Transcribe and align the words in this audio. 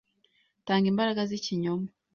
Tanga 0.65 0.87
imbaraga 0.91 1.21
z'ikinyoma. 1.29 1.87